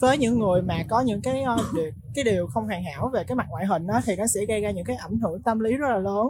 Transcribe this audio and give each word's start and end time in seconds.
với 0.00 0.18
những 0.18 0.38
người 0.38 0.62
mà 0.62 0.84
có 0.88 1.00
những 1.00 1.20
cái 1.22 1.42
uh, 1.54 1.60
điều, 1.74 1.90
cái 2.14 2.24
điều 2.24 2.46
không 2.46 2.64
hoàn 2.64 2.82
hảo 2.84 3.10
về 3.14 3.24
cái 3.28 3.36
mặt 3.36 3.46
ngoại 3.50 3.66
hình 3.66 3.86
đó 3.86 4.00
thì 4.04 4.16
nó 4.16 4.26
sẽ 4.26 4.40
gây 4.48 4.60
ra 4.60 4.70
những 4.70 4.84
cái 4.84 4.96
ảnh 4.96 5.18
hưởng 5.22 5.42
tâm 5.42 5.60
lý 5.60 5.76
rất 5.76 5.88
là 5.88 5.98
lớn. 5.98 6.26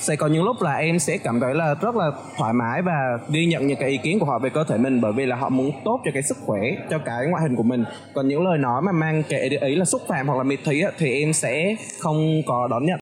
Sẽ 0.00 0.16
có 0.16 0.26
những 0.26 0.44
lúc 0.44 0.56
là 0.60 0.74
em 0.74 0.98
sẽ 0.98 1.18
cảm 1.18 1.40
thấy 1.40 1.54
là 1.54 1.74
rất 1.74 1.94
là 1.94 2.10
thoải 2.36 2.52
mái 2.52 2.82
và 2.82 3.18
ghi 3.30 3.46
nhận 3.46 3.66
những 3.66 3.78
cái 3.80 3.90
ý 3.90 3.98
kiến 4.02 4.18
của 4.18 4.26
họ 4.26 4.38
về 4.38 4.50
cơ 4.50 4.64
thể 4.64 4.78
mình 4.78 5.00
bởi 5.00 5.12
vì 5.12 5.26
là 5.26 5.36
họ 5.36 5.48
muốn 5.48 5.70
tốt 5.84 6.00
cho 6.04 6.10
cái 6.14 6.22
sức 6.22 6.36
khỏe 6.46 6.60
cho 6.90 6.98
cái 6.98 7.26
ngoại 7.26 7.42
hình 7.42 7.56
của 7.56 7.62
mình. 7.62 7.84
Còn 8.14 8.28
những 8.28 8.44
lời 8.44 8.58
nói 8.58 8.82
mà 8.82 8.92
mang 8.92 9.22
cái 9.28 9.48
ý 9.60 9.76
là 9.76 9.84
xúc 9.84 10.02
phạm 10.08 10.28
hoặc 10.28 10.36
là 10.38 10.44
miệt 10.44 10.60
thị 10.64 10.82
thì 10.98 11.20
em 11.20 11.32
sẽ 11.32 11.76
không 12.00 12.42
có 12.46 12.68
đón 12.70 12.86
nhận. 12.86 12.98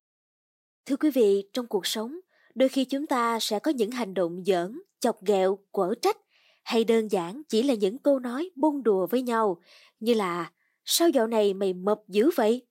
Thưa 0.89 0.97
quý 0.97 1.11
vị 1.15 1.45
trong 1.53 1.67
cuộc 1.67 1.87
sống 1.87 2.13
đôi 2.55 2.69
khi 2.69 2.85
chúng 2.85 3.07
ta 3.07 3.39
sẽ 3.41 3.59
có 3.59 3.71
những 3.71 3.91
hành 3.91 4.15
động 4.15 4.45
giỡn 4.45 4.81
chọc 5.01 5.17
ghẹo 5.27 5.59
quở 5.71 5.95
trách 6.03 6.17
hay 6.65 6.85
đơn 6.85 7.09
giản 7.09 7.43
chỉ 7.49 7.63
là 7.63 7.75
những 7.75 7.99
câu 7.99 8.19
nói 8.19 8.51
bông 8.57 8.83
đùa 8.83 9.07
với 9.07 9.23
nhau, 9.23 9.61
như 10.01 10.15
là, 10.15 10.53
sao 10.85 11.09
dạo 11.09 11.27
này 11.27 11.55
mày 11.55 11.73
mập 11.73 11.99
dữ 12.09 12.31
vậy? 12.37 12.67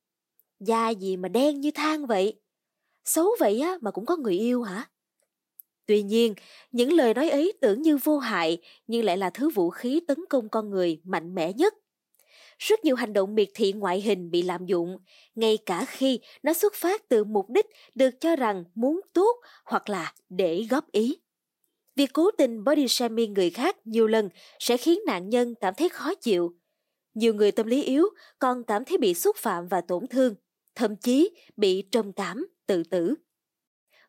Da 0.60 0.90
gì 0.90 1.18
mà 1.18 1.30
đen 1.30 1.62
như 1.62 1.72
than 1.72 2.06
vậy? 2.06 2.40
Xấu 3.06 3.28
vậy 3.40 3.60
á 3.60 3.78
mà 3.82 3.92
cũng 3.92 4.06
có 4.06 4.18
người 4.18 4.40
yêu 4.40 4.64
hả? 4.64 4.90
Tuy 5.86 6.04
nhiên, 6.04 6.34
những 6.72 6.94
lời 6.94 7.14
nói 7.14 7.30
ấy 7.30 7.54
tưởng 7.62 7.82
như 7.82 7.98
vô 7.98 8.18
hại, 8.18 8.62
nhưng 8.88 9.06
lại 9.06 9.18
là 9.18 9.30
thứ 9.30 9.50
vũ 9.50 9.70
khí 9.70 10.02
tấn 10.08 10.18
công 10.30 10.50
con 10.50 10.70
người 10.70 11.02
mạnh 11.04 11.36
mẽ 11.36 11.54
nhất. 11.54 11.74
Rất 12.60 12.86
nhiều 12.86 12.96
hành 12.96 13.14
động 13.14 13.36
miệt 13.36 13.50
thị 13.56 13.74
ngoại 13.74 14.02
hình 14.02 14.32
bị 14.32 14.42
lạm 14.42 14.66
dụng, 14.66 14.98
ngay 15.36 15.58
cả 15.66 15.86
khi 15.86 16.20
nó 16.44 16.54
xuất 16.54 16.74
phát 16.76 17.10
từ 17.10 17.24
mục 17.24 17.50
đích 17.50 17.66
được 17.96 18.10
cho 18.22 18.36
rằng 18.36 18.64
muốn 18.76 19.02
tốt 19.14 19.38
hoặc 19.66 19.90
là 19.90 20.14
để 20.30 20.68
góp 20.70 20.92
ý 20.92 21.23
việc 21.96 22.10
cố 22.14 22.32
tình 22.38 22.64
body 22.64 22.88
shaming 22.88 23.34
người 23.34 23.50
khác 23.50 23.88
nhiều 23.88 24.08
lần 24.08 24.30
sẽ 24.60 24.78
khiến 24.78 25.00
nạn 25.08 25.30
nhân 25.30 25.54
cảm 25.62 25.74
thấy 25.78 25.90
khó 25.90 26.16
chịu 26.16 26.54
nhiều 27.14 27.34
người 27.34 27.52
tâm 27.52 27.68
lý 27.68 27.84
yếu 27.84 28.06
còn 28.40 28.64
cảm 28.64 28.86
thấy 28.86 28.98
bị 28.98 29.14
xúc 29.14 29.36
phạm 29.38 29.68
và 29.68 29.82
tổn 29.82 30.08
thương 30.08 30.36
thậm 30.76 30.96
chí 30.96 31.30
bị 31.58 31.82
trầm 31.92 32.14
cảm 32.14 32.46
tự 32.68 32.84
tử. 32.84 33.16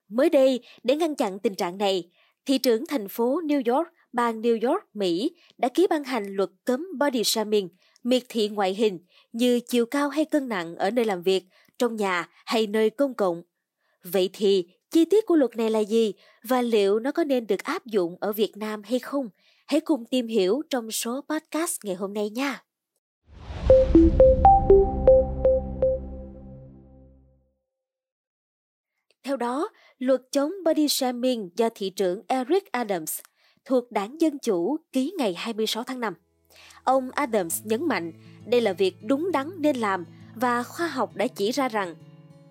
Mới 0.09 0.31
đây, 0.31 0.61
để 0.83 0.97
ngăn 0.97 1.17
chặn 1.17 1.39
tình 1.39 1.55
trạng 1.55 1.79
này, 1.79 2.11
thị 2.47 2.59
trưởng 2.59 2.87
thành 2.87 3.09
phố 3.09 3.41
New 3.41 3.75
York, 3.75 3.89
bang 4.13 4.43
New 4.43 4.69
York, 4.71 4.85
Mỹ 4.95 5.37
đã 5.59 5.69
ký 5.69 5.87
ban 5.91 6.05
hành 6.05 6.27
luật 6.27 6.51
cấm 6.65 6.87
body 6.99 7.25
shaming, 7.25 7.69
miệt 8.03 8.23
thị 8.29 8.49
ngoại 8.49 8.75
hình 8.75 8.99
như 9.33 9.61
chiều 9.61 9.87
cao 9.87 10.09
hay 10.09 10.25
cân 10.25 10.49
nặng 10.49 10.77
ở 10.77 10.91
nơi 10.91 11.05
làm 11.05 11.23
việc, 11.23 11.45
trong 11.79 11.97
nhà 11.97 12.29
hay 12.45 12.67
nơi 12.67 12.91
công 12.91 13.15
cộng. 13.15 13.43
Vậy 14.05 14.31
thì, 14.33 14.69
chi 14.95 15.05
tiết 15.05 15.27
của 15.27 15.37
luật 15.37 15.57
này 15.57 15.71
là 15.71 15.79
gì 15.79 16.13
và 16.43 16.63
liệu 16.63 16.99
nó 16.99 17.13
có 17.13 17.25
nên 17.25 17.47
được 17.47 17.65
áp 17.65 17.87
dụng 17.87 18.17
ở 18.21 18.33
Việt 18.33 18.57
Nam 18.57 18.83
hay 18.83 18.99
không? 18.99 19.29
Hãy 19.67 19.81
cùng 19.81 20.05
tìm 20.05 20.27
hiểu 20.27 20.63
trong 20.71 20.91
số 20.91 21.21
podcast 21.29 21.79
ngày 21.85 21.95
hôm 21.95 22.15
nay 22.15 22.31
nha. 22.31 22.63
Theo 29.23 29.37
đó, 29.37 29.69
luật 29.99 30.21
chống 30.33 30.53
body 30.65 30.89
shaming 30.89 31.51
do 31.57 31.69
thị 31.75 31.91
trưởng 31.91 32.23
Eric 32.29 32.73
Adams 32.73 33.21
thuộc 33.65 33.93
đảng 33.93 34.21
Dân 34.21 34.39
Chủ 34.39 34.77
ký 34.93 35.13
ngày 35.19 35.35
26 35.35 35.85
tháng 35.85 36.01
5. 36.01 36.15
Ông 36.85 37.11
Adams 37.11 37.61
nhấn 37.65 37.89
mạnh 37.89 38.13
đây 38.47 38.61
là 38.61 38.73
việc 38.73 38.97
đúng 39.03 39.33
đắn 39.33 39.51
nên 39.59 39.77
làm 39.77 40.05
và 40.35 40.63
khoa 40.63 40.87
học 40.87 41.15
đã 41.15 41.27
chỉ 41.27 41.53
ra 41.53 41.69
rằng 41.69 41.95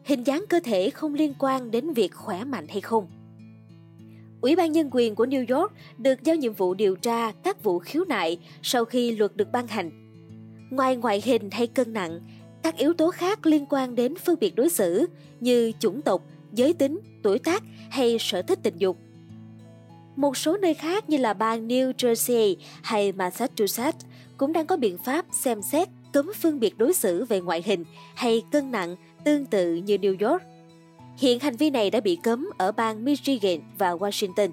hình 0.06 0.24
dáng 0.24 0.46
cơ 0.50 0.60
thể 0.64 0.90
không 0.90 1.14
liên 1.14 1.34
quan 1.40 1.72
đến 1.72 1.94
việc 1.94 2.14
khỏe 2.14 2.44
mạnh 2.44 2.68
hay 2.68 2.82
không. 2.82 3.08
Ủy 4.42 4.56
ban 4.56 4.72
Nhân 4.72 4.90
quyền 4.92 5.16
của 5.16 5.26
New 5.26 5.60
York 5.60 5.74
được 5.98 6.24
giao 6.24 6.36
nhiệm 6.36 6.54
vụ 6.54 6.74
điều 6.74 6.96
tra 6.96 7.32
các 7.32 7.64
vụ 7.64 7.80
khiếu 7.80 8.06
nại 8.08 8.40
sau 8.62 8.86
khi 8.86 9.12
luật 9.12 9.36
được 9.36 9.52
ban 9.52 9.68
hành. 9.68 9.92
Ngoài 10.72 10.96
ngoại 10.96 11.22
hình 11.26 11.50
hay 11.52 11.68
cân 11.68 11.94
nặng, 11.94 12.20
các 12.64 12.78
yếu 12.78 12.94
tố 12.94 13.12
khác 13.12 13.46
liên 13.46 13.66
quan 13.70 13.96
đến 13.96 14.16
phân 14.16 14.40
biệt 14.40 14.56
đối 14.56 14.70
xử 14.70 15.08
như 15.40 15.72
chủng 15.80 16.02
tộc, 16.02 16.24
giới 16.52 16.74
tính, 16.74 17.00
tuổi 17.24 17.40
tác 17.40 17.64
hay 17.90 18.18
sở 18.20 18.42
thích 18.42 18.60
tình 18.64 18.78
dục. 18.78 18.98
Một 20.16 20.38
số 20.38 20.58
nơi 20.58 20.74
khác 20.74 21.10
như 21.10 21.18
là 21.18 21.34
bang 21.34 21.68
New 21.68 21.92
Jersey 21.94 22.56
hay 22.82 23.12
Massachusetts 23.12 24.06
cũng 24.38 24.54
đang 24.54 24.66
có 24.66 24.78
biện 24.78 24.98
pháp 24.98 25.26
xem 25.32 25.62
xét 25.62 25.88
cấm 26.14 26.32
phân 26.36 26.60
biệt 26.60 26.78
đối 26.78 26.94
xử 26.94 27.26
về 27.26 27.42
ngoại 27.42 27.64
hình 27.66 27.84
hay 28.16 28.44
cân 28.52 28.72
nặng 28.72 28.96
tương 29.26 29.46
tự 29.46 29.76
như 29.76 29.98
New 29.98 30.30
York. 30.30 30.42
Hiện 31.18 31.40
hành 31.40 31.56
vi 31.56 31.70
này 31.70 31.90
đã 31.90 32.00
bị 32.00 32.18
cấm 32.24 32.50
ở 32.58 32.72
bang 32.72 33.06
Michigan 33.06 33.60
và 33.78 33.96
Washington. 33.96 34.50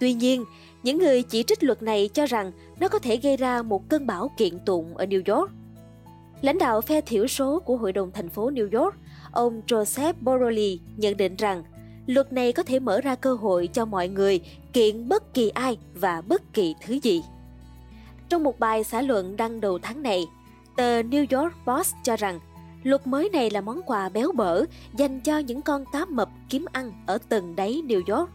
Tuy 0.00 0.12
nhiên, 0.12 0.44
những 0.82 0.98
người 0.98 1.22
chỉ 1.22 1.42
trích 1.42 1.62
luật 1.62 1.82
này 1.82 2.10
cho 2.14 2.26
rằng 2.26 2.52
nó 2.80 2.88
có 2.88 2.98
thể 2.98 3.16
gây 3.16 3.36
ra 3.36 3.62
một 3.62 3.88
cơn 3.88 4.06
bão 4.06 4.30
kiện 4.36 4.58
tụng 4.58 4.96
ở 4.96 5.04
New 5.04 5.36
York. 5.36 5.50
Lãnh 6.42 6.58
đạo 6.58 6.80
phe 6.80 7.00
thiểu 7.00 7.26
số 7.26 7.60
của 7.60 7.76
Hội 7.76 7.92
đồng 7.92 8.10
thành 8.10 8.28
phố 8.28 8.50
New 8.50 8.80
York 8.80 8.96
ông 9.32 9.62
Joseph 9.66 10.14
Borrelli 10.20 10.80
nhận 10.96 11.16
định 11.16 11.36
rằng 11.36 11.62
luật 12.06 12.32
này 12.32 12.52
có 12.52 12.62
thể 12.62 12.78
mở 12.78 13.00
ra 13.00 13.14
cơ 13.14 13.34
hội 13.34 13.68
cho 13.72 13.84
mọi 13.84 14.08
người 14.08 14.40
kiện 14.72 15.08
bất 15.08 15.34
kỳ 15.34 15.48
ai 15.48 15.78
và 15.94 16.20
bất 16.20 16.52
kỳ 16.52 16.74
thứ 16.86 16.94
gì. 17.02 17.22
Trong 18.28 18.42
một 18.42 18.58
bài 18.58 18.84
xã 18.84 19.02
luận 19.02 19.36
đăng 19.36 19.60
đầu 19.60 19.78
tháng 19.78 20.02
này, 20.02 20.24
tờ 20.76 21.02
New 21.02 21.40
York 21.40 21.54
Post 21.66 21.94
cho 22.02 22.16
rằng 22.16 22.40
luật 22.82 23.06
mới 23.06 23.28
này 23.32 23.50
là 23.50 23.60
món 23.60 23.82
quà 23.86 24.08
béo 24.08 24.32
bở 24.32 24.64
dành 24.96 25.20
cho 25.20 25.38
những 25.38 25.62
con 25.62 25.84
cá 25.92 26.04
mập 26.04 26.28
kiếm 26.48 26.64
ăn 26.72 26.92
ở 27.06 27.18
tầng 27.28 27.56
đáy 27.56 27.82
New 27.86 28.16
York. 28.16 28.30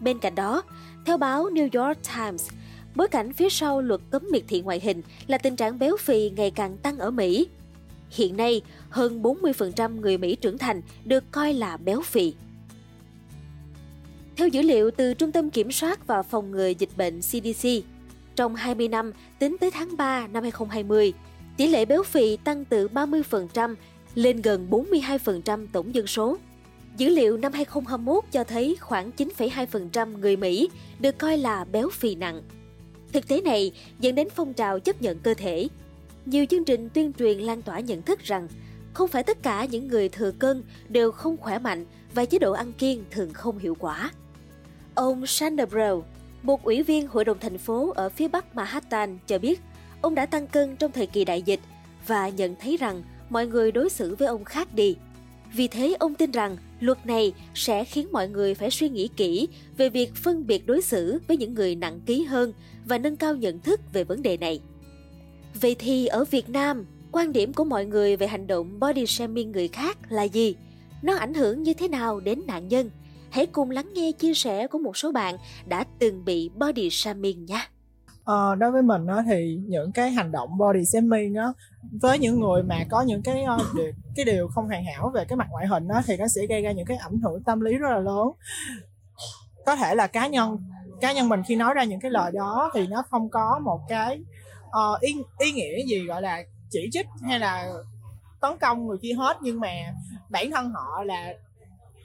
Bên 0.00 0.18
cạnh 0.18 0.34
đó, 0.34 0.62
theo 1.06 1.16
báo 1.16 1.50
New 1.50 1.84
York 1.84 1.98
Times, 2.16 2.48
bối 2.94 3.08
cảnh 3.08 3.32
phía 3.32 3.48
sau 3.48 3.80
luật 3.80 4.00
cấm 4.10 4.22
miệt 4.30 4.42
thị 4.48 4.60
ngoại 4.60 4.80
hình 4.80 5.02
là 5.26 5.38
tình 5.38 5.56
trạng 5.56 5.78
béo 5.78 5.96
phì 5.96 6.30
ngày 6.30 6.50
càng 6.50 6.76
tăng 6.76 6.98
ở 6.98 7.10
Mỹ– 7.10 7.46
Hiện 8.14 8.36
nay, 8.36 8.62
hơn 8.90 9.22
40% 9.22 10.00
người 10.00 10.18
Mỹ 10.18 10.36
trưởng 10.36 10.58
thành 10.58 10.82
được 11.04 11.24
coi 11.30 11.52
là 11.52 11.76
béo 11.76 12.00
phì. 12.02 12.34
Theo 14.36 14.48
dữ 14.48 14.62
liệu 14.62 14.90
từ 14.90 15.14
Trung 15.14 15.32
tâm 15.32 15.50
Kiểm 15.50 15.72
soát 15.72 16.06
và 16.06 16.22
Phòng 16.22 16.50
ngừa 16.50 16.68
Dịch 16.68 16.88
bệnh 16.96 17.20
CDC, 17.20 17.68
trong 18.36 18.54
20 18.54 18.88
năm 18.88 19.12
tính 19.38 19.56
tới 19.60 19.70
tháng 19.70 19.96
3 19.96 20.26
năm 20.26 20.42
2020, 20.42 21.12
tỷ 21.56 21.66
lệ 21.66 21.84
béo 21.84 22.02
phì 22.02 22.36
tăng 22.36 22.64
từ 22.64 22.88
30% 22.88 23.74
lên 24.14 24.42
gần 24.42 24.68
42% 24.70 25.66
tổng 25.72 25.94
dân 25.94 26.06
số. 26.06 26.36
Dữ 26.96 27.08
liệu 27.08 27.36
năm 27.36 27.52
2021 27.52 28.24
cho 28.32 28.44
thấy 28.44 28.76
khoảng 28.80 29.10
9,2% 29.16 30.18
người 30.18 30.36
Mỹ 30.36 30.68
được 31.00 31.18
coi 31.18 31.38
là 31.38 31.64
béo 31.64 31.90
phì 31.90 32.14
nặng. 32.14 32.42
Thực 33.12 33.28
tế 33.28 33.40
này 33.40 33.72
dẫn 34.00 34.14
đến 34.14 34.28
phong 34.34 34.52
trào 34.52 34.80
chấp 34.80 35.02
nhận 35.02 35.18
cơ 35.18 35.34
thể, 35.34 35.68
nhiều 36.26 36.46
chương 36.50 36.64
trình 36.64 36.88
tuyên 36.94 37.12
truyền 37.12 37.38
lan 37.38 37.62
tỏa 37.62 37.80
nhận 37.80 38.02
thức 38.02 38.20
rằng 38.20 38.48
không 38.94 39.08
phải 39.08 39.22
tất 39.22 39.42
cả 39.42 39.64
những 39.64 39.88
người 39.88 40.08
thừa 40.08 40.30
cân 40.30 40.62
đều 40.88 41.12
không 41.12 41.36
khỏe 41.36 41.58
mạnh 41.58 41.86
và 42.14 42.24
chế 42.24 42.38
độ 42.38 42.52
ăn 42.52 42.72
kiêng 42.72 43.04
thường 43.10 43.32
không 43.32 43.58
hiệu 43.58 43.76
quả. 43.78 44.10
Ông 44.94 45.26
Sander 45.26 45.68
Brown, 45.68 46.02
một 46.42 46.64
ủy 46.64 46.82
viên 46.82 47.06
hội 47.06 47.24
đồng 47.24 47.38
thành 47.40 47.58
phố 47.58 47.92
ở 47.96 48.08
phía 48.08 48.28
bắc 48.28 48.56
Manhattan 48.56 49.18
cho 49.26 49.38
biết 49.38 49.60
ông 50.04 50.14
đã 50.14 50.26
tăng 50.26 50.46
cân 50.46 50.76
trong 50.76 50.92
thời 50.92 51.06
kỳ 51.06 51.24
đại 51.24 51.42
dịch 51.42 51.60
và 52.06 52.28
nhận 52.28 52.54
thấy 52.60 52.76
rằng 52.76 53.02
mọi 53.30 53.46
người 53.46 53.72
đối 53.72 53.90
xử 53.90 54.14
với 54.14 54.28
ông 54.28 54.44
khác 54.44 54.74
đi. 54.74 54.96
Vì 55.52 55.68
thế 55.68 55.96
ông 55.98 56.14
tin 56.14 56.30
rằng 56.30 56.56
luật 56.80 57.06
này 57.06 57.32
sẽ 57.54 57.84
khiến 57.84 58.08
mọi 58.12 58.28
người 58.28 58.54
phải 58.54 58.70
suy 58.70 58.88
nghĩ 58.88 59.08
kỹ 59.16 59.48
về 59.76 59.88
việc 59.88 60.14
phân 60.14 60.46
biệt 60.46 60.66
đối 60.66 60.82
xử 60.82 61.20
với 61.28 61.36
những 61.36 61.54
người 61.54 61.74
nặng 61.74 62.00
ký 62.06 62.24
hơn 62.24 62.52
và 62.84 62.98
nâng 62.98 63.16
cao 63.16 63.36
nhận 63.36 63.58
thức 63.58 63.80
về 63.92 64.04
vấn 64.04 64.22
đề 64.22 64.36
này. 64.36 64.60
Vậy 65.60 65.76
thì 65.78 66.06
ở 66.06 66.24
Việt 66.24 66.48
Nam, 66.48 66.86
quan 67.12 67.32
điểm 67.32 67.52
của 67.52 67.64
mọi 67.64 67.84
người 67.84 68.16
về 68.16 68.26
hành 68.26 68.46
động 68.46 68.80
body 68.80 69.06
shaming 69.06 69.52
người 69.52 69.68
khác 69.68 69.98
là 70.08 70.22
gì? 70.22 70.56
Nó 71.02 71.16
ảnh 71.16 71.34
hưởng 71.34 71.62
như 71.62 71.74
thế 71.74 71.88
nào 71.88 72.20
đến 72.20 72.40
nạn 72.46 72.68
nhân? 72.68 72.90
Hãy 73.30 73.46
cùng 73.46 73.70
lắng 73.70 73.90
nghe 73.94 74.12
chia 74.12 74.34
sẻ 74.34 74.66
của 74.66 74.78
một 74.78 74.96
số 74.96 75.12
bạn 75.12 75.36
đã 75.66 75.84
từng 75.98 76.24
bị 76.24 76.50
body 76.58 76.90
shaming 76.90 77.44
nhé. 77.44 77.66
Ờ, 78.24 78.54
đối 78.54 78.70
với 78.70 78.82
mình 78.82 79.06
đó 79.06 79.22
thì 79.26 79.58
những 79.66 79.92
cái 79.92 80.10
hành 80.10 80.32
động 80.32 80.58
body 80.58 80.84
shaming 80.84 81.34
đó 81.34 81.54
với 82.02 82.18
những 82.18 82.40
người 82.40 82.62
mà 82.62 82.84
có 82.90 83.02
những 83.02 83.22
cái 83.22 83.44
uh, 83.54 83.62
điều, 83.76 83.92
cái 84.16 84.24
điều 84.24 84.48
không 84.48 84.66
hoàn 84.66 84.84
hảo 84.84 85.10
về 85.14 85.24
cái 85.28 85.36
mặt 85.36 85.46
ngoại 85.50 85.66
hình 85.66 85.88
đó 85.88 86.02
thì 86.06 86.16
nó 86.16 86.28
sẽ 86.28 86.46
gây 86.48 86.62
ra 86.62 86.72
những 86.72 86.86
cái 86.86 86.96
ảnh 86.96 87.18
hưởng 87.18 87.42
tâm 87.42 87.60
lý 87.60 87.78
rất 87.78 87.90
là 87.90 87.98
lớn. 87.98 88.28
Có 89.66 89.76
thể 89.76 89.94
là 89.94 90.06
cá 90.06 90.26
nhân 90.26 90.58
cá 91.00 91.12
nhân 91.12 91.28
mình 91.28 91.42
khi 91.42 91.56
nói 91.56 91.74
ra 91.74 91.84
những 91.84 92.00
cái 92.00 92.10
lời 92.10 92.32
đó 92.32 92.70
thì 92.74 92.86
nó 92.86 93.02
không 93.10 93.28
có 93.28 93.60
một 93.64 93.80
cái 93.88 94.20
uh, 94.66 95.00
ý, 95.00 95.16
ý 95.38 95.52
nghĩa 95.52 95.86
gì 95.86 96.04
gọi 96.04 96.22
là 96.22 96.42
chỉ 96.70 96.88
trích 96.92 97.06
hay 97.22 97.38
là 97.38 97.68
tấn 98.40 98.58
công 98.60 98.86
người 98.86 98.98
kia 99.02 99.12
hết. 99.12 99.36
Nhưng 99.42 99.60
mà 99.60 99.72
bản 100.30 100.50
thân 100.50 100.70
họ 100.70 101.04
là 101.04 101.34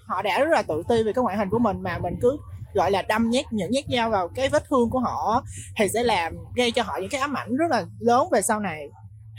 họ 0.05 0.21
đã 0.21 0.39
rất 0.39 0.51
là 0.51 0.61
tự 0.61 0.83
ti 0.89 1.03
về 1.03 1.13
cái 1.13 1.23
ngoại 1.23 1.37
hình 1.37 1.49
của 1.49 1.59
mình 1.59 1.81
mà 1.81 1.99
mình 1.99 2.15
cứ 2.21 2.37
gọi 2.73 2.91
là 2.91 3.01
đâm 3.01 3.29
nhét 3.29 3.45
những 3.51 3.71
nhát 3.71 3.83
dao 3.87 4.09
vào 4.09 4.27
cái 4.27 4.49
vết 4.49 4.63
thương 4.69 4.89
của 4.89 4.99
họ 4.99 5.43
thì 5.77 5.87
sẽ 5.93 6.03
làm 6.03 6.33
gây 6.55 6.71
cho 6.71 6.83
họ 6.83 6.97
những 7.01 7.09
cái 7.09 7.21
ám 7.21 7.37
ảnh 7.37 7.55
rất 7.55 7.65
là 7.69 7.85
lớn 7.99 8.27
về 8.31 8.41
sau 8.41 8.59
này. 8.59 8.87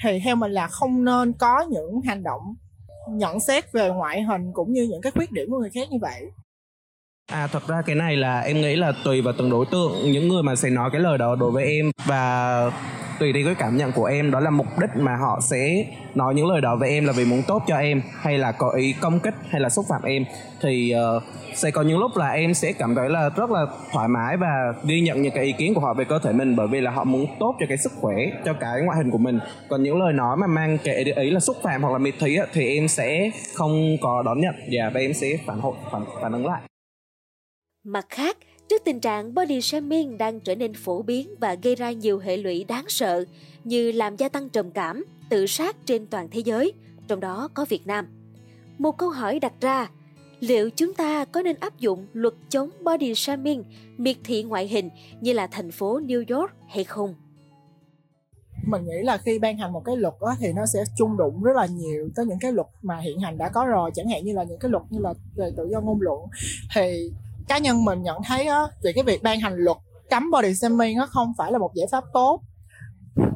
Thì 0.04 0.20
theo 0.24 0.36
mình 0.36 0.52
là 0.52 0.66
không 0.66 1.04
nên 1.04 1.32
có 1.32 1.64
những 1.70 2.00
hành 2.06 2.22
động 2.22 2.42
nhận 3.08 3.40
xét 3.40 3.72
về 3.72 3.88
ngoại 3.88 4.22
hình 4.22 4.52
cũng 4.52 4.72
như 4.72 4.86
những 4.90 5.00
cái 5.02 5.12
khuyết 5.12 5.32
điểm 5.32 5.50
của 5.50 5.58
người 5.58 5.70
khác 5.70 5.90
như 5.90 5.98
vậy. 6.00 6.22
À 7.32 7.46
thật 7.46 7.66
ra 7.66 7.82
cái 7.86 7.96
này 7.96 8.16
là 8.16 8.40
em 8.40 8.60
nghĩ 8.60 8.76
là 8.76 8.92
tùy 9.04 9.22
vào 9.22 9.34
từng 9.38 9.50
đối 9.50 9.66
tượng, 9.66 10.12
những 10.12 10.28
người 10.28 10.42
mà 10.42 10.56
sẽ 10.56 10.70
nói 10.70 10.90
cái 10.92 11.00
lời 11.00 11.18
đó 11.18 11.34
đối 11.34 11.50
với 11.50 11.64
em. 11.64 11.90
Và 12.06 12.70
tùy 13.20 13.32
theo 13.32 13.42
cái 13.44 13.54
cảm 13.54 13.76
nhận 13.76 13.92
của 13.92 14.04
em. 14.04 14.30
Đó 14.30 14.40
là 14.40 14.50
mục 14.50 14.66
đích 14.80 14.90
mà 14.96 15.16
họ 15.16 15.40
sẽ 15.42 15.84
nói 16.14 16.34
những 16.34 16.46
lời 16.46 16.60
đó 16.60 16.76
với 16.76 16.90
em 16.90 17.04
là 17.04 17.12
vì 17.12 17.24
muốn 17.24 17.42
tốt 17.48 17.62
cho 17.66 17.76
em 17.76 18.02
hay 18.20 18.38
là 18.38 18.52
có 18.52 18.70
ý 18.70 18.94
công 19.00 19.20
kích 19.20 19.34
hay 19.50 19.60
là 19.60 19.68
xúc 19.68 19.84
phạm 19.88 20.02
em. 20.02 20.24
Thì 20.62 20.94
uh, 21.16 21.22
sẽ 21.54 21.70
có 21.70 21.82
những 21.82 21.98
lúc 21.98 22.10
là 22.16 22.28
em 22.28 22.54
sẽ 22.54 22.72
cảm 22.72 22.94
thấy 22.94 23.08
là 23.08 23.30
rất 23.36 23.50
là 23.50 23.66
thoải 23.92 24.08
mái 24.08 24.36
và 24.36 24.72
ghi 24.84 25.00
nhận 25.00 25.22
những 25.22 25.32
cái 25.34 25.44
ý 25.44 25.52
kiến 25.52 25.74
của 25.74 25.80
họ 25.80 25.94
về 25.94 26.04
cơ 26.04 26.18
thể 26.18 26.32
mình 26.32 26.56
bởi 26.56 26.66
vì 26.68 26.80
là 26.80 26.90
họ 26.90 27.04
muốn 27.04 27.26
tốt 27.40 27.56
cho 27.60 27.66
cái 27.68 27.78
sức 27.78 27.92
khỏe 28.00 28.16
cho 28.44 28.52
cái 28.52 28.80
ngoại 28.82 28.98
hình 28.98 29.10
của 29.10 29.18
mình. 29.18 29.38
Còn 29.68 29.82
những 29.82 30.02
lời 30.02 30.12
nói 30.12 30.36
mà 30.36 30.46
mang 30.46 30.78
cái 30.84 31.04
ý 31.16 31.30
là 31.30 31.40
xúc 31.40 31.56
phạm 31.62 31.82
hoặc 31.82 31.92
là 31.92 31.98
miệt 31.98 32.14
thị 32.20 32.38
thì 32.52 32.74
em 32.74 32.88
sẽ 32.88 33.30
không 33.54 33.96
có 34.02 34.22
đón 34.22 34.40
nhận. 34.40 34.54
Dạ, 34.68 34.90
và 34.94 35.00
em 35.00 35.14
sẽ 35.14 35.28
phản 35.46 35.60
hồi 35.60 35.74
phản, 35.92 36.02
phản 36.22 36.32
ứng 36.32 36.46
lại. 36.46 36.60
Mặt 37.84 38.06
khác 38.08 38.36
trước 38.70 38.82
tình 38.84 39.00
trạng 39.00 39.34
body 39.34 39.60
shaming 39.60 40.18
đang 40.18 40.40
trở 40.40 40.54
nên 40.54 40.74
phổ 40.74 41.02
biến 41.02 41.34
và 41.40 41.54
gây 41.54 41.74
ra 41.74 41.92
nhiều 41.92 42.18
hệ 42.18 42.36
lụy 42.36 42.64
đáng 42.64 42.84
sợ 42.88 43.24
như 43.64 43.92
làm 43.92 44.16
gia 44.16 44.28
tăng 44.28 44.48
trầm 44.48 44.70
cảm, 44.70 45.04
tự 45.30 45.46
sát 45.46 45.76
trên 45.86 46.06
toàn 46.06 46.28
thế 46.30 46.40
giới, 46.40 46.72
trong 47.08 47.20
đó 47.20 47.48
có 47.54 47.64
Việt 47.68 47.86
Nam. 47.86 48.06
Một 48.78 48.98
câu 48.98 49.10
hỏi 49.10 49.40
đặt 49.40 49.52
ra, 49.60 49.90
liệu 50.40 50.70
chúng 50.70 50.94
ta 50.94 51.24
có 51.24 51.42
nên 51.42 51.56
áp 51.60 51.78
dụng 51.78 52.06
luật 52.12 52.34
chống 52.48 52.70
body 52.84 53.14
shaming, 53.14 53.64
miệt 53.96 54.16
thị 54.24 54.42
ngoại 54.42 54.68
hình 54.68 54.90
như 55.20 55.32
là 55.32 55.46
thành 55.46 55.70
phố 55.70 56.00
New 56.00 56.38
York 56.38 56.50
hay 56.68 56.84
không? 56.84 57.14
mình 58.66 58.84
nghĩ 58.84 59.02
là 59.02 59.16
khi 59.16 59.38
ban 59.38 59.58
hành 59.58 59.72
một 59.72 59.82
cái 59.84 59.96
luật 59.96 60.14
đó, 60.20 60.34
thì 60.38 60.52
nó 60.52 60.66
sẽ 60.66 60.84
chung 60.96 61.16
đụng 61.16 61.42
rất 61.42 61.56
là 61.56 61.66
nhiều 61.66 62.08
tới 62.16 62.26
những 62.26 62.38
cái 62.40 62.52
luật 62.52 62.66
mà 62.82 63.00
hiện 63.00 63.20
hành 63.20 63.38
đã 63.38 63.48
có 63.48 63.66
rồi 63.66 63.90
chẳng 63.94 64.08
hạn 64.08 64.24
như 64.24 64.32
là 64.32 64.44
những 64.44 64.58
cái 64.58 64.70
luật 64.70 64.82
như 64.90 64.98
là 64.98 65.14
về 65.36 65.50
tự 65.56 65.68
do 65.72 65.80
ngôn 65.80 66.00
luận 66.00 66.20
thì 66.74 67.10
cá 67.50 67.58
nhân 67.58 67.84
mình 67.84 68.02
nhận 68.02 68.16
thấy 68.22 68.46
á 68.46 68.60
thì 68.84 68.92
cái 68.94 69.04
việc 69.04 69.22
ban 69.22 69.40
hành 69.40 69.54
luật 69.56 69.76
cấm 70.10 70.30
body 70.30 70.54
shaming 70.54 70.98
nó 70.98 71.06
không 71.06 71.32
phải 71.38 71.52
là 71.52 71.58
một 71.58 71.70
giải 71.74 71.86
pháp 71.92 72.04
tốt. 72.12 72.40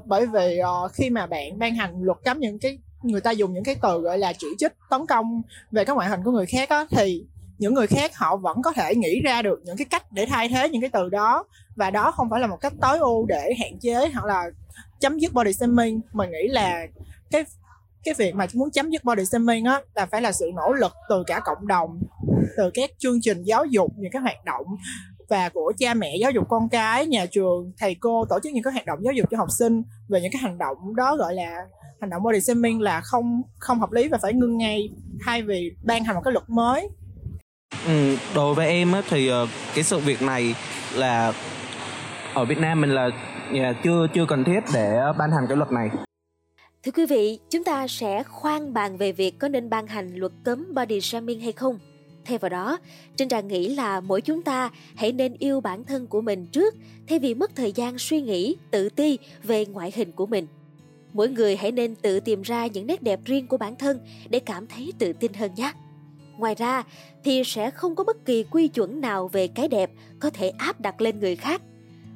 Bởi 0.04 0.26
vì 0.26 0.60
uh, 0.84 0.92
khi 0.92 1.10
mà 1.10 1.26
bạn 1.26 1.58
ban 1.58 1.74
hành 1.74 2.02
luật 2.02 2.18
cấm 2.24 2.38
những 2.38 2.58
cái 2.58 2.78
người 3.02 3.20
ta 3.20 3.30
dùng 3.30 3.54
những 3.54 3.64
cái 3.64 3.76
từ 3.82 4.00
gọi 4.00 4.18
là 4.18 4.32
chỉ 4.32 4.46
trích 4.58 4.72
tấn 4.90 5.06
công 5.06 5.42
về 5.70 5.84
các 5.84 5.92
ngoại 5.92 6.08
hình 6.08 6.20
của 6.24 6.30
người 6.30 6.46
khác 6.46 6.68
á 6.68 6.86
thì 6.90 7.24
những 7.58 7.74
người 7.74 7.86
khác 7.86 8.16
họ 8.16 8.36
vẫn 8.36 8.62
có 8.62 8.72
thể 8.72 8.94
nghĩ 8.94 9.20
ra 9.24 9.42
được 9.42 9.60
những 9.64 9.76
cái 9.76 9.84
cách 9.84 10.12
để 10.12 10.26
thay 10.26 10.48
thế 10.48 10.68
những 10.68 10.80
cái 10.80 10.90
từ 10.92 11.08
đó. 11.08 11.44
Và 11.76 11.90
đó 11.90 12.10
không 12.10 12.30
phải 12.30 12.40
là 12.40 12.46
một 12.46 12.56
cách 12.60 12.72
tối 12.80 12.98
ưu 12.98 13.26
để 13.26 13.54
hạn 13.58 13.78
chế 13.80 14.10
hoặc 14.14 14.24
là 14.24 14.44
chấm 15.00 15.18
dứt 15.18 15.32
body 15.32 15.52
shaming. 15.52 16.00
Mình 16.12 16.30
nghĩ 16.30 16.48
là 16.48 16.86
cái 17.30 17.44
cái 18.04 18.14
việc 18.18 18.34
mà 18.34 18.46
muốn 18.54 18.70
chấm 18.70 18.90
dứt 18.90 19.04
body 19.04 19.24
shaming 19.24 19.64
á 19.64 19.80
là 19.94 20.06
phải 20.06 20.22
là 20.22 20.32
sự 20.32 20.50
nỗ 20.56 20.72
lực 20.72 20.92
từ 21.08 21.24
cả 21.26 21.40
cộng 21.44 21.66
đồng 21.66 22.00
từ 22.56 22.70
các 22.74 22.90
chương 22.98 23.18
trình 23.22 23.42
giáo 23.42 23.64
dục 23.64 23.90
những 23.96 24.12
cái 24.12 24.22
hoạt 24.22 24.44
động 24.44 24.66
và 25.28 25.48
của 25.48 25.72
cha 25.78 25.94
mẹ 25.94 26.16
giáo 26.20 26.30
dục 26.30 26.44
con 26.48 26.68
cái 26.68 27.06
nhà 27.06 27.26
trường 27.26 27.72
thầy 27.78 27.96
cô 28.00 28.24
tổ 28.28 28.38
chức 28.42 28.52
những 28.52 28.62
cái 28.62 28.72
hoạt 28.72 28.86
động 28.86 28.98
giáo 29.02 29.12
dục 29.12 29.28
cho 29.30 29.36
học 29.38 29.48
sinh 29.58 29.82
về 30.08 30.20
những 30.20 30.32
cái 30.32 30.42
hành 30.42 30.58
động 30.58 30.96
đó 30.96 31.16
gọi 31.16 31.34
là 31.34 31.66
hành 32.00 32.10
động 32.10 32.22
body 32.22 32.40
shaming 32.40 32.80
là 32.80 33.00
không 33.00 33.42
không 33.58 33.80
hợp 33.80 33.92
lý 33.92 34.08
và 34.08 34.18
phải 34.22 34.32
ngưng 34.32 34.56
ngay 34.56 34.88
thay 35.24 35.42
vì 35.42 35.70
ban 35.84 36.04
hành 36.04 36.14
một 36.16 36.22
cái 36.24 36.32
luật 36.32 36.44
mới. 36.48 36.88
Ừ, 37.86 38.16
đối 38.34 38.54
với 38.54 38.66
em 38.66 38.92
á, 38.92 39.02
thì 39.10 39.28
ờ, 39.28 39.46
cái 39.74 39.84
sự 39.84 39.98
việc 39.98 40.22
này 40.22 40.54
là 40.94 41.32
ở 42.34 42.44
Việt 42.44 42.58
Nam 42.58 42.80
mình 42.80 42.90
là 42.90 43.10
ờ, 43.52 43.74
chưa 43.84 44.06
chưa 44.14 44.26
cần 44.28 44.44
thiết 44.44 44.60
để 44.74 44.96
ờ, 44.96 45.12
ban 45.12 45.30
hành 45.30 45.44
cái 45.48 45.56
luật 45.56 45.72
này. 45.72 45.88
Thưa 46.84 46.92
quý 46.92 47.06
vị, 47.06 47.38
chúng 47.50 47.64
ta 47.64 47.88
sẽ 47.88 48.22
khoan 48.22 48.74
bàn 48.74 48.96
về 48.96 49.12
việc 49.12 49.38
có 49.38 49.48
nên 49.48 49.70
ban 49.70 49.86
hành 49.86 50.16
luật 50.16 50.32
cấm 50.44 50.74
body 50.74 51.00
shaming 51.00 51.40
hay 51.40 51.52
không. 51.52 51.78
Thay 52.24 52.38
vào 52.38 52.48
đó, 52.48 52.78
Trinh 53.16 53.28
Trà 53.28 53.40
nghĩ 53.40 53.68
là 53.68 54.00
mỗi 54.00 54.20
chúng 54.20 54.42
ta 54.42 54.70
hãy 54.94 55.12
nên 55.12 55.34
yêu 55.38 55.60
bản 55.60 55.84
thân 55.84 56.06
của 56.06 56.20
mình 56.20 56.46
trước 56.46 56.74
thay 57.08 57.18
vì 57.18 57.34
mất 57.34 57.56
thời 57.56 57.72
gian 57.72 57.98
suy 57.98 58.20
nghĩ, 58.20 58.56
tự 58.70 58.88
ti 58.88 59.18
về 59.42 59.66
ngoại 59.66 59.92
hình 59.94 60.12
của 60.12 60.26
mình. 60.26 60.46
Mỗi 61.12 61.28
người 61.28 61.56
hãy 61.56 61.72
nên 61.72 61.94
tự 61.94 62.20
tìm 62.20 62.42
ra 62.42 62.66
những 62.66 62.86
nét 62.86 63.02
đẹp 63.02 63.20
riêng 63.24 63.46
của 63.46 63.56
bản 63.56 63.76
thân 63.76 63.98
để 64.28 64.40
cảm 64.40 64.66
thấy 64.66 64.92
tự 64.98 65.12
tin 65.12 65.32
hơn 65.32 65.50
nhé. 65.56 65.72
Ngoài 66.38 66.54
ra 66.54 66.82
thì 67.24 67.42
sẽ 67.44 67.70
không 67.70 67.94
có 67.94 68.04
bất 68.04 68.24
kỳ 68.24 68.42
quy 68.50 68.68
chuẩn 68.68 69.00
nào 69.00 69.28
về 69.28 69.48
cái 69.48 69.68
đẹp 69.68 69.90
có 70.20 70.30
thể 70.30 70.48
áp 70.48 70.80
đặt 70.80 71.00
lên 71.00 71.20
người 71.20 71.36
khác. 71.36 71.62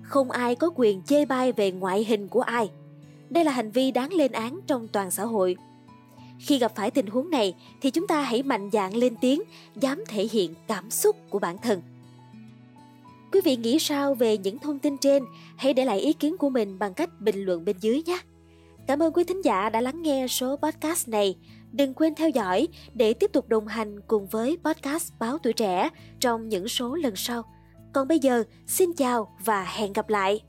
Không 0.03 0.31
ai 0.31 0.55
có 0.55 0.71
quyền 0.75 1.03
chê 1.03 1.25
bai 1.25 1.53
về 1.53 1.71
ngoại 1.71 2.05
hình 2.05 2.29
của 2.29 2.41
ai. 2.41 2.71
Đây 3.31 3.45
là 3.45 3.53
hành 3.53 3.71
vi 3.71 3.91
đáng 3.91 4.13
lên 4.13 4.33
án 4.33 4.61
trong 4.67 4.89
toàn 4.89 5.11
xã 5.11 5.25
hội. 5.25 5.57
Khi 6.39 6.59
gặp 6.59 6.73
phải 6.77 6.91
tình 6.91 7.07
huống 7.07 7.31
này 7.31 7.55
thì 7.81 7.91
chúng 7.91 8.07
ta 8.07 8.23
hãy 8.23 8.43
mạnh 8.43 8.71
dạn 8.73 8.95
lên 8.95 9.15
tiếng, 9.21 9.43
dám 9.77 10.05
thể 10.09 10.29
hiện 10.33 10.55
cảm 10.69 10.91
xúc 10.91 11.17
của 11.31 11.39
bản 11.39 11.59
thân. 11.59 11.83
Quý 13.33 13.41
vị 13.45 13.57
nghĩ 13.57 13.79
sao 13.79 14.15
về 14.15 14.39
những 14.39 14.59
thông 14.59 14.79
tin 14.79 14.97
trên? 14.99 15.23
Hãy 15.57 15.75
để 15.75 15.85
lại 15.85 16.01
ý 16.01 16.13
kiến 16.13 16.37
của 16.39 16.51
mình 16.51 16.79
bằng 16.79 16.95
cách 16.95 17.21
bình 17.21 17.45
luận 17.45 17.65
bên 17.65 17.77
dưới 17.81 18.03
nhé. 18.07 18.19
Cảm 18.87 19.03
ơn 19.03 19.13
quý 19.13 19.25
thính 19.25 19.45
giả 19.45 19.71
đã 19.71 19.81
lắng 19.81 20.03
nghe 20.03 20.27
số 20.29 20.57
podcast 20.57 21.09
này. 21.09 21.37
Đừng 21.73 21.95
quên 21.95 22.15
theo 22.15 22.29
dõi 22.29 22.69
để 22.95 23.15
tiếp 23.15 23.31
tục 23.33 23.49
đồng 23.49 23.67
hành 23.67 24.01
cùng 24.01 24.27
với 24.27 24.59
podcast 24.65 25.13
Báo 25.19 25.39
Tuổi 25.39 25.53
Trẻ 25.53 25.89
trong 26.21 26.49
những 26.49 26.69
số 26.69 26.95
lần 26.95 27.17
sau. 27.17 27.43
Còn 27.93 28.09
bây 28.09 28.19
giờ, 28.19 28.45
xin 28.67 28.93
chào 28.93 29.37
và 29.45 29.65
hẹn 29.65 29.93
gặp 29.93 30.09
lại! 30.09 30.48